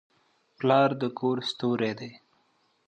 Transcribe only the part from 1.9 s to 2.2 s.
دی.